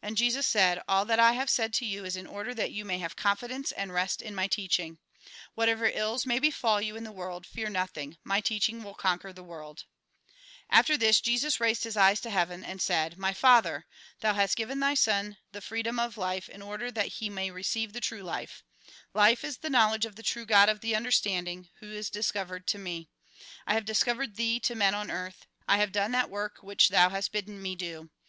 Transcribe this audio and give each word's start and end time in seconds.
And 0.00 0.16
Jesus 0.16 0.46
said:" 0.46 0.80
All 0.88 1.04
that 1.06 1.18
I 1.18 1.32
have 1.32 1.50
said 1.50 1.72
to 1.74 1.84
you 1.84 2.04
is 2.04 2.14
in 2.14 2.28
order 2.28 2.54
that 2.54 2.70
you 2.70 2.84
may 2.84 3.00
have 3.00 3.16
confidence 3.16 3.72
and 3.72 3.92
rest 3.92 4.22
in 4.22 4.32
my 4.32 4.46
teaching. 4.46 4.98
Whatever 5.56 5.86
ills 5.86 6.24
may 6.24 6.38
befall 6.38 6.80
you 6.80 6.94
in 6.94 7.02
the 7.02 7.10
world, 7.10 7.44
fear 7.44 7.68
nothing: 7.68 8.16
my 8.22 8.40
teaching 8.40 8.84
will 8.84 8.94
conquer 8.94 9.32
the 9.32 9.42
world." 9.42 9.82
After 10.70 10.96
this, 10.96 11.20
Jesus 11.20 11.58
raised 11.58 11.82
his 11.82 11.96
eyes 11.96 12.20
to 12.20 12.30
heaven, 12.30 12.62
and 12.62 12.80
said: 12.80 13.14
144 13.14 13.16
THE 13.18 13.18
GOSPEL 14.38 14.62
IN 14.62 14.68
BRIEF 14.68 14.78
"My 14.78 14.94
Father! 14.94 15.60
freedom 15.60 15.98
of 15.98 16.16
life 16.16 16.46
true 16.48 16.52
life. 16.52 16.52
Life 16.52 16.52
is 16.52 16.52
Thou 16.52 16.54
hast 16.54 16.54
given 16.54 16.54
Thy 16.54 16.54
Son 16.54 16.54
the 16.54 16.54
in 16.54 16.62
order 16.62 16.90
that 16.92 17.08
he 17.08 17.28
may 17.30 17.50
receive 17.50 17.92
the 19.50 19.58
the 19.68 19.70
knowledge 19.70 20.06
of 20.06 20.14
the 20.14 20.22
true 20.22 20.46
God 20.46 20.68
of 20.68 20.78
the 20.80 20.94
understanding, 20.94 21.68
Who 21.80 21.90
is 21.90 22.08
discovered 22.08 22.68
to 22.68 22.78
me. 22.78 23.08
I 23.66 23.74
have 23.74 23.84
discovered 23.84 24.36
Thee 24.36 24.60
to 24.60 24.76
men 24.76 24.94
on 24.94 25.10
earth; 25.10 25.46
I 25.66 25.78
have 25.78 25.90
done 25.90 26.12
that 26.12 26.30
work 26.30 26.58
which 26.62 26.90
Thou 26.90 27.08
has 27.10 27.26
bidden 27.28 27.60
me 27.60 27.74
do. 27.74 28.10